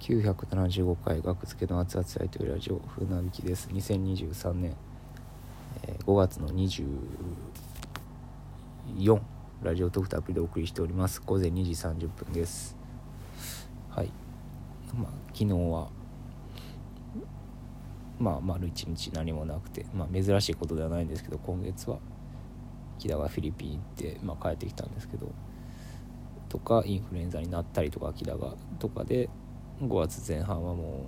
[0.00, 3.68] 975回学付けの熱々大統領ラジオ風なびきです。
[3.70, 4.74] 2023年、
[5.82, 9.20] えー5月の24
[9.62, 11.20] ラジオトークとアプリでお送りしております。
[11.20, 12.78] 午前2時30分です。
[13.90, 14.10] はい。
[14.94, 15.90] まあ昨日は
[18.18, 21.98] まあ丸一日何もなくてまあ珍しいことではないんですけど今月は
[22.98, 25.30] 木田がフィリピン行って、まあ、帰ってきたんですけど
[26.48, 29.28] とかインフルエンザになったりとか木田がとかで
[29.80, 31.06] 5月前半はも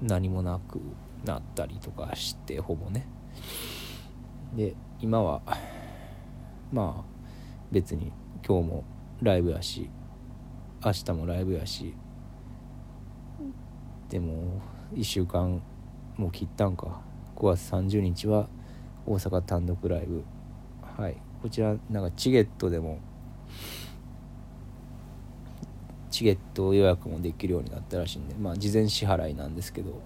[0.00, 0.80] う何もなく
[1.24, 3.06] なったりとかしてほぼね。
[4.54, 5.42] で今は
[6.72, 7.04] まあ
[7.72, 8.12] 別に
[8.46, 8.84] 今日も
[9.20, 9.90] ライブやし
[10.84, 11.94] 明日もライブやし
[14.08, 14.60] でも
[14.92, 15.60] 1週間
[16.16, 17.00] もう切ったんか。
[17.34, 18.48] 5月30日は
[19.06, 20.22] 大阪単独ライブ。
[20.96, 21.16] はい。
[21.42, 23.00] こちらなんかチゲットでも
[26.14, 30.02] チケット予約もできるようになったらしいんでまあ事前支払いなんですけど、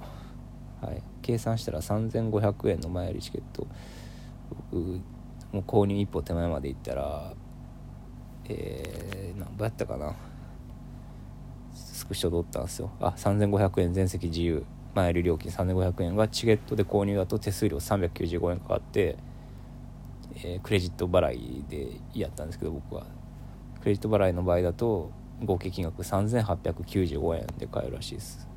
[0.81, 3.67] はい、計算したら3500円の前よりチケット
[4.73, 4.77] 僕
[5.53, 7.33] もう購入一歩手前まで行ったら
[8.49, 10.15] えー、何ぼやったかな。
[11.75, 12.91] スクショ取ったんですよ。
[13.01, 14.65] あ3500円全席自由。
[14.95, 19.17] 前より料金3500円がチケットで購入だと手数料395円かかって、
[20.37, 23.05] えークレジット払いでやったんですけど僕は。
[23.81, 25.13] クレジット払いの場合だと
[25.45, 28.49] 合計金額3895円で買えるらしいです。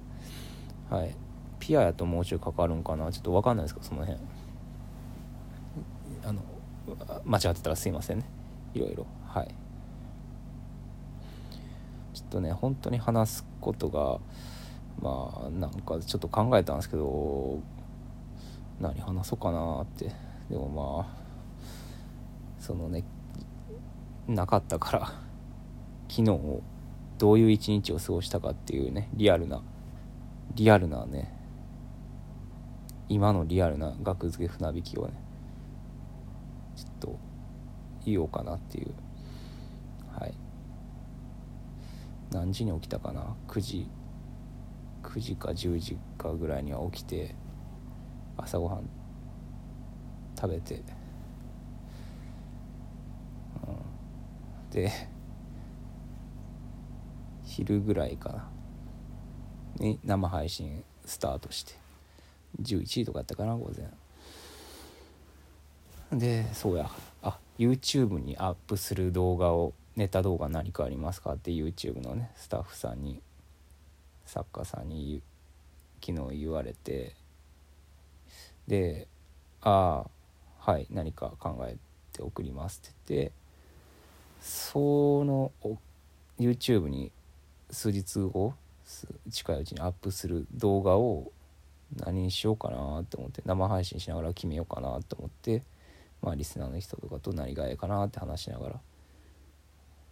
[0.90, 1.16] はい。
[1.60, 3.12] ピアやともうちょいかかるんかな？
[3.12, 4.20] ちょっと分かんないですかその辺。
[6.24, 6.42] あの
[7.26, 8.26] 間違ってたらすいませんね。
[8.74, 9.06] いろいろ。
[9.28, 9.56] はい。
[12.14, 14.20] ちょっとね本当に話すことが
[15.02, 17.60] まあなんかちょっと考えたんですけど
[18.80, 20.12] 何話そうかなって。
[20.50, 21.16] でもまあ
[22.60, 23.04] そのね
[24.28, 25.31] なかったから。
[26.12, 26.62] 昨日
[27.18, 29.62] どういう一日を過ごしたかっていうねリアルな
[30.56, 31.34] リアルなね
[33.08, 35.14] 今のリアルな額付け船引きをね
[36.76, 37.20] ちょっと
[38.06, 38.94] 言おうかなっていう。
[40.20, 40.34] はい。
[42.32, 43.88] 何時に起きたかな？9時
[45.04, 47.36] 9時か10時かぐらいには起きて
[48.38, 48.90] 朝ごはん
[50.40, 50.84] 食べて、うん、
[54.72, 54.92] で
[57.52, 58.50] 昼ぐらいかな。
[59.78, 61.74] に生配信スタートして。
[62.62, 63.72] 11時とかやったかな午
[66.12, 66.18] 前。
[66.18, 66.90] でそうや。
[67.22, 73.22] あ YouTube にアップする動画をネタ動画何かありますかって YouTube のねスタッフさんに
[74.26, 75.22] 作家さんに
[76.00, 77.16] 昨日言われて。
[78.68, 79.10] で
[79.62, 80.06] 「あ
[80.66, 81.76] あはい何か考え
[82.14, 83.32] て送ります」って言って。
[84.42, 85.52] その
[86.40, 87.12] YouTube に
[87.72, 88.54] 数日後
[89.30, 91.32] 近いうちにアップする動画を
[91.96, 95.64] 何にしようかなって思って生配信しながら決めようかなって思って
[96.22, 98.80] まあリスナーの人とかと何がええかなって話しながら。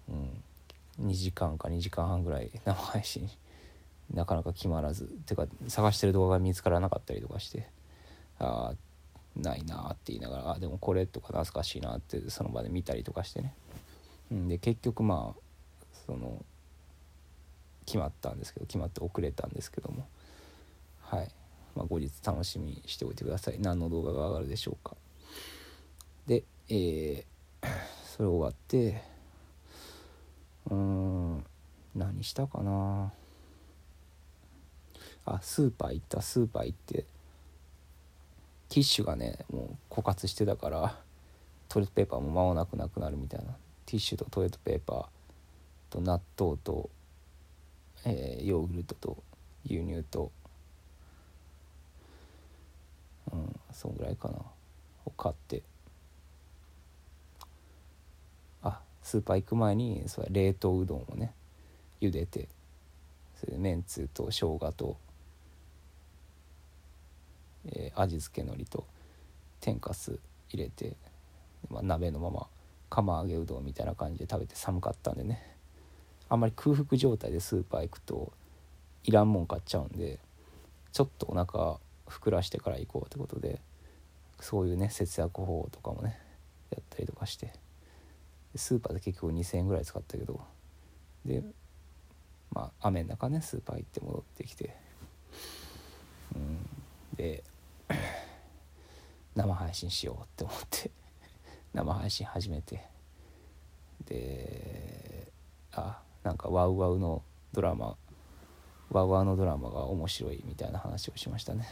[0.10, 0.44] うん。
[1.08, 3.30] 2時間か2時間半ぐらい生配信
[4.14, 5.06] なかなか決まらず。
[5.26, 7.68] てか探してる動画が見つからなかったりとかして
[8.40, 13.54] ああないなって言いながらあでもこれとか懐かしいなってその場で見たりとかしてね、
[14.32, 16.44] うん、で結局まあその
[17.90, 20.08] 決まったんですけど決まって遅れたんですけども。
[21.02, 21.32] はい、
[21.76, 23.60] まあ、後日楽しみにしておいてください。
[23.60, 24.96] 何の動画が上がるでしょうか。
[26.28, 27.24] でえー
[28.06, 29.02] それ終わって
[30.70, 31.44] うーん
[31.96, 33.12] 何したかな。
[35.26, 36.22] あスーパー行った。
[36.22, 36.94] スーパー行って
[38.70, 40.96] ティッシュがねもう枯渇してたから
[41.68, 43.56] トイレットペーパーも間もなくなくなるみたいな。
[43.88, 45.06] ティッシュとトイレットペーパー
[45.90, 46.92] と納豆と、
[48.06, 49.24] えーヨーグルトと
[49.66, 50.32] 牛乳と
[53.32, 54.36] うんそんぐらいかな。
[55.06, 55.64] を買って。
[58.62, 61.34] あスーパー行く前にそれ冷凍うどんをね
[62.02, 62.50] 茹でて
[63.40, 64.98] それでめんつゆと生姜と、
[67.68, 68.86] えー味付け海苔と
[69.62, 70.20] 天かす
[70.50, 70.96] 入れて、
[71.70, 72.48] まあ、鍋のまま
[72.90, 75.59] 釜揚げうどんみたいな感じで食べて寒かったんでね。
[76.30, 78.32] あんまり空腹状態でスーパー行くと
[79.04, 80.20] いらんもん買っちゃうんで
[80.92, 81.78] ちょっとお腹
[82.08, 83.60] 膨らしてから行こうってことで
[84.40, 86.18] そういうね節約法とかもね
[86.72, 87.54] やったりとかして
[88.56, 90.40] スーパーで結局2,000円ぐらい使ったけど
[91.26, 91.44] で
[92.52, 94.76] まあ雨の中ねスーパー行って戻ってきて
[96.36, 96.68] うん
[97.16, 97.44] で
[99.36, 100.92] 生配信しようって思って
[101.74, 102.82] 生配信始めて
[104.06, 105.32] で
[105.74, 107.24] あなんかワウワウの
[107.54, 107.96] ドラマ
[108.92, 111.68] ワウワウのドラマが面白いみたいな話をしましたね、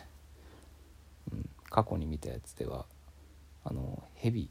[1.31, 2.88] うん、過去に見たやつでは
[3.63, 4.50] あのヘビ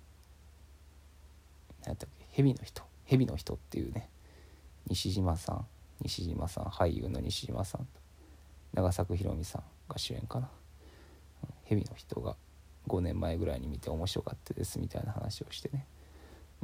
[1.82, 4.08] 何やったっけヘビの人ヘビの人っていうね
[4.86, 5.66] 西島さん
[6.02, 7.86] 西島さん俳優の西島さんと
[8.74, 10.48] 長作ひろみさんが主演かな。
[11.64, 12.36] ヘビの人が
[12.86, 15.84] 5年前ぐらいに見て面白かったですみたいな話をしてね、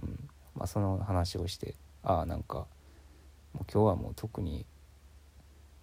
[0.00, 0.28] うん。
[0.54, 1.74] まあ、その話をして
[2.04, 2.66] ああなんか
[3.54, 4.66] 今日はもう特に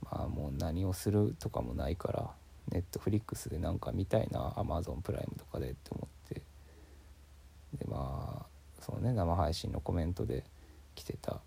[0.03, 2.31] まあもう何をするとかもないから
[2.71, 6.41] ネットフリックスでなんか見たいなアマゾンプライムとかでって思って。
[7.77, 8.45] でまあ
[8.81, 10.43] そのね生配信のコメントで
[10.95, 11.41] 来てた。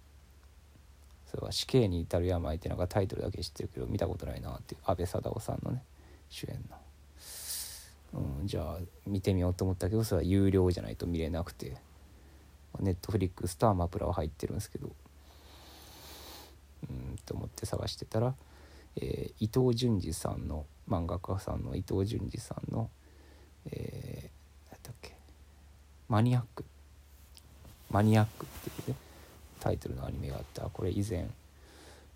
[1.27, 5.83] それは死刑に至る病っていうのがタイトルだけ知ってるけど見たことないなっていう安倍貞夫さんのね
[6.29, 6.63] 主演
[8.13, 11.77] の、うん、じゃあ見てみようと思ったけどそれは有料じゃないと見れなくて。
[12.81, 14.91] ネットフリックスとアマプラは入ってるんですけど。
[16.87, 18.35] んと思って探してたら、
[18.97, 22.91] えー、伊藤潤二さんの漫画家さんの伊藤潤二さんの
[23.71, 25.15] えー、何だっけ
[26.09, 26.65] マニアック。
[27.91, 28.97] マニアックっていうね
[29.61, 31.29] タイトルのアニメがあってこれ以前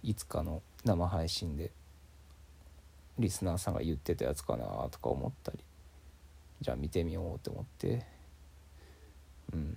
[0.02, 1.70] いつかの生配信で
[3.18, 5.58] リスナーさんが言ってたやつかなとか思ったり
[6.62, 8.06] じゃあ見てみようと思って
[9.52, 9.76] うん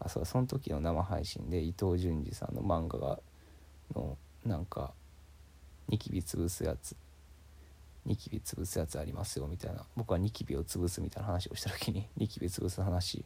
[0.00, 3.20] あそうその時の生配信で伊藤潤二さんの漫画が
[3.94, 4.92] のなんか
[5.88, 6.96] ニキビ潰すやつ
[8.06, 13.24] ニキビ潰すやつありますよみたいな僕はニキビを潰すみたいな話をした時に ニキビ潰す話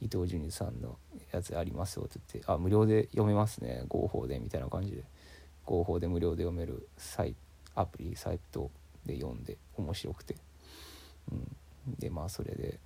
[0.00, 0.96] 伊藤潤二さんの
[1.32, 5.04] やつありますよって言って「あ無料で読めますね合法で」みたいな感じで
[5.64, 7.34] 合法で無料で読めるサイ
[7.74, 8.70] アプリサイト
[9.04, 10.36] で読んで面白くて、
[11.32, 12.78] うん、でまあそれで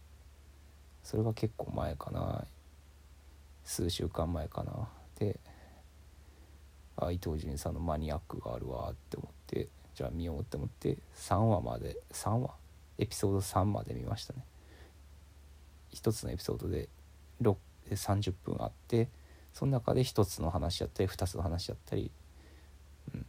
[1.02, 2.46] それが結構前かな。
[3.64, 4.88] 数週間前かな。
[5.18, 5.38] で
[6.96, 12.50] あ伊藤潤さんのマニアックがあるわって思ってじゃあ見ようって思って3話まで3話？
[12.98, 14.44] エピソード3まで見ましたね。
[15.94, 16.88] 1つのエピソードで
[17.90, 19.08] 30分あって
[19.52, 22.10] その中で1つの話だったり2つの話だったり、
[23.14, 23.24] うん、っ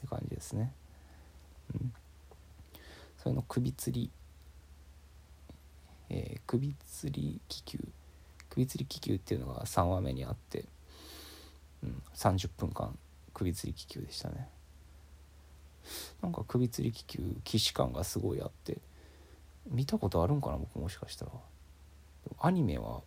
[0.00, 0.72] て感じですね。
[1.74, 1.92] うん、
[3.18, 4.10] それの首吊り、
[6.10, 7.78] えー、首吊り気球。
[8.50, 10.64] 首吊り気球っていうのが3話目にあって、
[11.82, 12.96] うん、30分間
[13.32, 14.48] 首吊り気球でしたね。
[16.22, 18.78] なんか首吊り気球既視感がすごいあって
[19.66, 21.32] 見たことあるんかな僕もしかしたら。
[22.40, 23.00] アニメは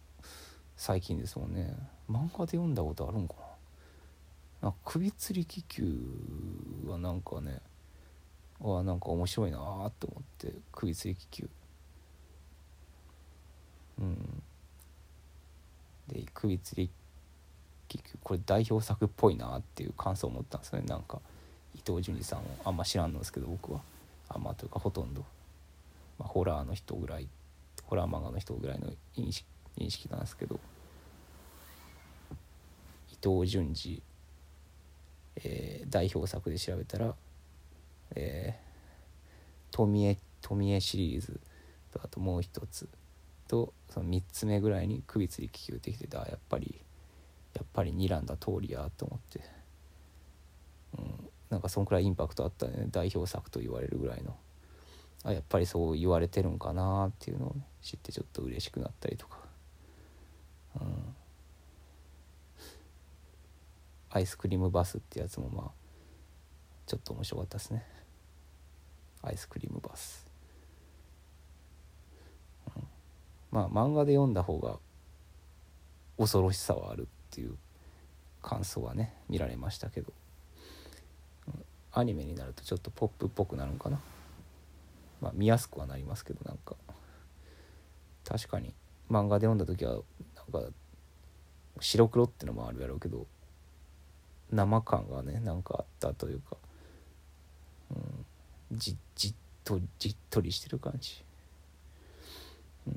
[0.76, 1.76] 最近ですもんね。
[2.10, 3.44] 漫画で読んだことあるんかな。
[4.64, 5.86] なんか首吊り気球
[6.88, 7.60] はなんかね
[8.62, 11.50] あなんか面白いなーって思って首吊り気球
[14.00, 14.44] うん
[16.08, 16.90] で首吊り
[17.88, 20.86] 気球これ代表作っぽいなっていう感想を持ったんですよね。
[20.88, 21.22] なんか
[21.76, 23.82] 伊藤潤二さんをあんま知らんのですけど僕は。
[24.30, 25.22] あんまというかほとんど、
[26.18, 27.28] まあ、ホラーの人ぐらい
[27.84, 29.46] ホラー漫画の人ぐらいの認識
[29.78, 30.60] 認識なんですけど
[33.12, 34.02] 伊藤潤二、
[35.38, 37.14] えー、代表作で調べたら、
[38.16, 41.40] えー、富江富江シリーズ
[41.92, 42.88] とあともう一つ。
[43.54, 46.82] とその3つ目ぐらいに首吊り気球できてたやっぱり
[47.54, 49.42] やっぱり睨んだ通りやと思って、
[50.98, 52.88] うん、なんかそんくらいインパクトあったね。
[52.90, 54.36] 代表作と言われるぐらいの。
[55.24, 59.38] あやっぱりそう言われてるんかなっていうのを、ね、知ってちょっと嬉しくなったりとか、
[60.82, 61.16] うん、
[64.10, 65.72] アイスクリームバスってやつもまあ
[66.88, 67.86] ちょっと面白かったですね。
[69.22, 70.26] アイスクリームバス、
[72.76, 72.84] うん、
[73.54, 74.78] まあ漫画で読んだ方が
[76.18, 77.56] 恐ろしさはあるっていう
[78.42, 80.12] 感想はね見られましたけど。
[81.96, 84.00] アニメになるとちょっとポップっぽくなるんかな。
[85.22, 86.76] まあ、見やすくはなりますけどなんか。
[88.26, 88.74] 確かに。
[89.12, 90.00] 漫画で読んだ時は
[90.52, 90.72] なんか
[91.80, 93.28] 白黒ってのもあるやろうけど
[94.52, 96.58] 生感がねなんかあったというか、
[97.92, 98.26] うん、
[98.78, 99.34] じじっ
[99.64, 101.24] とじっとりしてる感じ、
[102.88, 102.94] うん、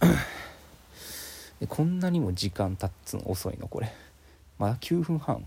[0.00, 0.16] で
[1.68, 3.92] こんなにも時間経つの遅いのこれ。
[4.58, 5.44] まだ9分半？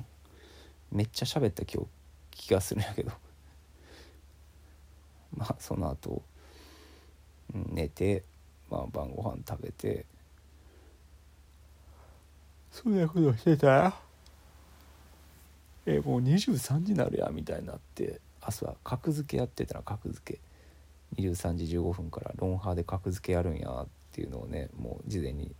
[0.92, 1.90] めっちゃ喋った今日
[2.32, 3.12] 気がするんやけど。
[5.36, 6.22] まあその後、
[7.54, 8.24] 寝て、
[8.70, 10.06] まあ、晩ご飯食べて。
[12.72, 13.68] そんなことしてた？
[13.68, 14.02] ら
[15.86, 18.22] えもう23時になるやみたいになって。
[18.42, 20.40] 朝は格付けやってたら格付け。
[21.22, 25.54] 23時15分からロンハーで格付けやるんやっていうのをねもう事前に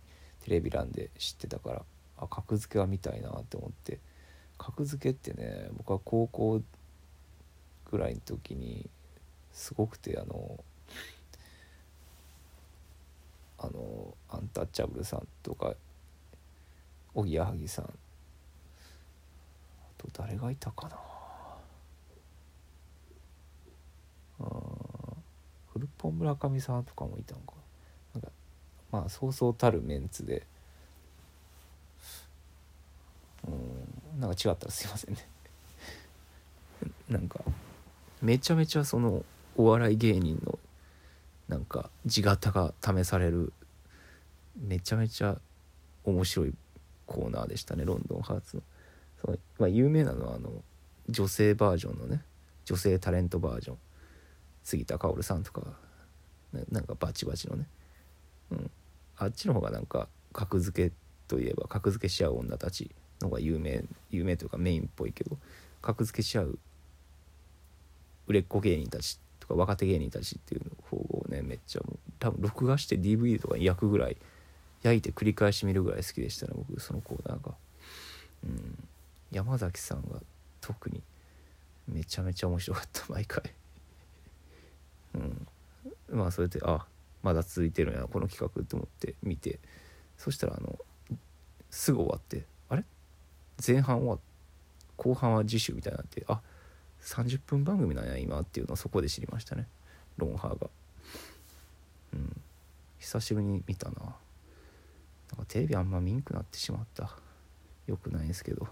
[0.44, 1.82] テレビ欄で知ってたから
[2.18, 3.98] あ格付けは見たいなって思って。
[4.58, 6.62] 格付けってね僕は高校
[7.90, 8.88] ぐらいの時に
[9.52, 10.62] すごくてあの
[13.58, 15.74] あのアンタッチャブルさんとか
[17.14, 17.84] おぎやはぎさん。
[17.84, 17.88] あ
[19.98, 20.96] と誰がいたかな。
[25.72, 27.52] フルポン村上さんとかもいたのかな。
[27.52, 27.61] んか
[28.92, 30.46] まあそうそうたるメンツで。
[33.46, 35.26] うんなんか違ったらすいませんね。
[37.08, 37.40] なんか
[38.20, 39.24] めちゃめちゃその
[39.56, 40.58] お笑い芸人の
[41.48, 43.52] なんか地形が試される
[44.56, 45.38] めちゃめちゃ
[46.04, 46.54] 面白い
[47.06, 48.62] コーナーでしたねロンドンハーツの。
[49.20, 50.50] その、まあ、有名なのはあの
[51.08, 52.22] 女性バージョンのね
[52.64, 53.78] 女性タレントバージョン。
[54.64, 55.62] 杉田薫さんとか
[56.70, 57.66] なんかバチバチのね、
[58.52, 58.70] うん、
[59.22, 60.94] あっちの方がなんか格付け
[61.28, 65.36] といえば格付けし合う女たちの方が有名有名というかメインっぽいけど
[65.80, 66.58] 格付けし合う
[68.26, 74.16] 売れっ子芸人たちとか若手芸人たちっていう方をねめっちゃもう多分録画して DVD とかに焼くぐらい
[74.82, 77.54] 焼いて繰り返し見るぐらい好きでしたね僕そのコーナーが。
[78.44, 78.76] うん、
[79.30, 80.20] 山崎さんが
[80.60, 81.00] 特に
[81.86, 83.42] めちゃめちゃ面白かった毎回。
[85.14, 85.46] うん
[86.10, 86.84] まあそれであ
[87.22, 89.58] まだ続いてるんやこの企画と思って見て。
[90.22, 90.78] そしたらあの
[91.68, 92.84] すぐ終わってあれ？
[93.66, 94.18] 前半終わ
[94.96, 96.40] 後半は次週みたいになってあ
[97.02, 99.66] 30分番組なんや今っていうのをそこで知りましたね。
[100.16, 100.70] ロンハーが。
[102.14, 102.40] うん。
[103.00, 103.94] 久しぶりに見たな。
[103.96, 104.16] なんか
[105.48, 107.10] テレビあんま見んくなってしまった。
[107.88, 108.68] よくないんですけど。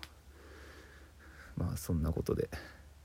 [1.56, 2.48] まあそんなことで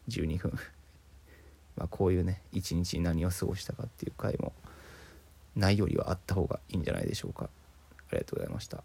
[0.07, 0.51] 12分。
[1.77, 4.53] まあこういうね一日に何を過ごしたかっていう回も
[5.55, 7.45] ないよりはあった方がいいんじゃないでしょうか。
[7.45, 8.83] ありがとうございました。